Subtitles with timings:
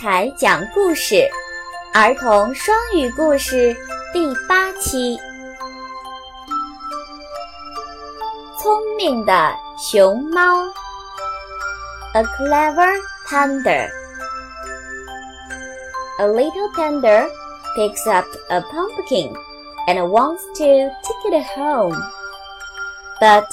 [0.00, 1.28] 彩讲故事
[1.92, 3.76] 儿童双语故事
[4.14, 5.18] 第八期：
[8.58, 10.66] 聪明的熊猫。
[12.14, 12.96] A clever
[13.28, 13.88] panda.
[16.18, 17.26] A little panda
[17.76, 19.34] picks up a pumpkin
[19.86, 21.96] and wants to take it home.
[23.20, 23.44] But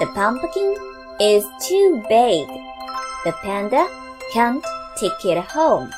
[0.00, 0.76] the pumpkin
[1.18, 2.46] is too big.
[3.24, 3.86] The panda
[4.32, 4.64] can't
[4.98, 5.88] take it home.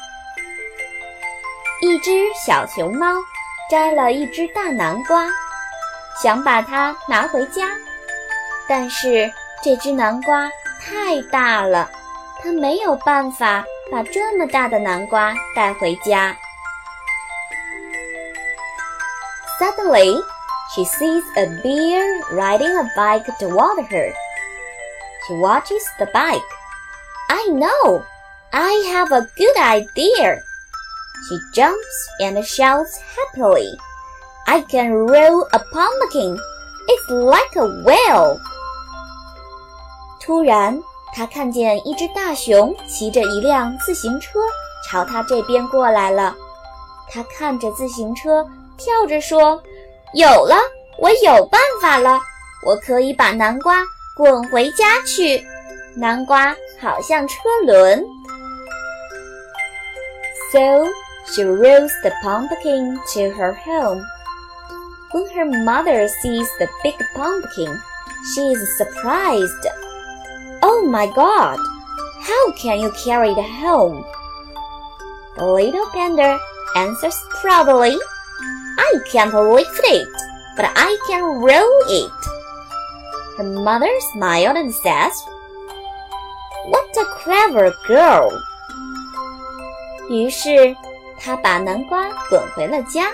[1.83, 3.06] 一只小熊猫
[3.70, 5.27] 摘了一只大南瓜，
[6.23, 7.69] 想把它拿回家，
[8.69, 9.30] 但是
[9.62, 11.91] 这只南瓜太大了，
[12.43, 16.34] 它没有办法把这么大的南瓜带回家。
[19.59, 20.23] Suddenly,
[20.75, 24.12] she sees a bear riding a bike toward her.
[25.27, 26.41] She watches the bike.
[27.28, 28.03] I know!
[28.53, 30.44] I have a good idea!
[31.23, 33.77] She jumps and shouts happily.
[34.45, 36.38] I can roll a pumpkin.
[36.88, 38.39] It's like a whale.
[40.19, 40.77] 突然，
[41.13, 44.39] 她看见一只大熊骑着一辆自行车
[44.85, 46.35] 朝她这边过来了。
[47.09, 48.45] 她看着自行车，
[48.77, 49.61] 跳着说
[50.13, 50.57] ：“有了，
[50.97, 52.19] 我有办法了！
[52.66, 53.77] 我可以把南瓜
[54.17, 55.41] 滚回家去。
[55.95, 58.03] 南瓜好像车轮。”
[60.52, 60.94] So
[61.33, 64.05] she rolls the pumpkin to her home.
[65.11, 67.80] When her mother sees the big pumpkin,
[68.33, 69.67] she is surprised.
[70.61, 71.57] Oh my god!
[72.19, 74.03] How can you carry it home?
[75.38, 76.39] The little panda
[76.75, 77.97] answers proudly,
[78.77, 80.07] I can't lift it,
[80.55, 82.11] but I can roll it.
[83.38, 85.13] Her mother smiled and says,
[86.66, 88.50] What a clever girl!
[90.11, 90.75] 于是，
[91.17, 93.07] 他把南瓜滚回了家。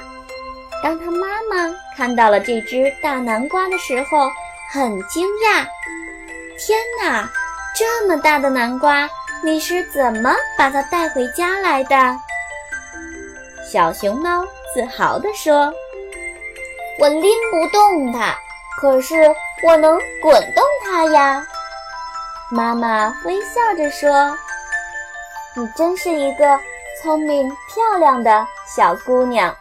[0.84, 4.32] 当他妈妈看到了这只大南瓜的时候，
[4.72, 5.64] 很惊讶。
[6.58, 7.30] 天哪，
[7.76, 9.08] 这么大的南瓜，
[9.44, 11.96] 你是怎么把它带回家来的？
[13.72, 14.44] 小熊猫
[14.74, 15.72] 自豪地说
[17.00, 18.36] ：“我拎不动它，
[18.82, 19.16] 可是
[19.62, 21.46] 我能滚动它呀。”
[22.50, 24.36] 妈妈微笑着说
[25.56, 26.60] ：“你真是一个
[27.08, 29.56] 聪明漂亮的小姑娘。”